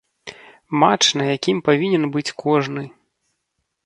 Матч, 0.83 1.03
на 1.19 1.27
якім 1.35 1.57
павінен 1.67 2.03
быць 2.15 2.35
кожны! 2.45 2.83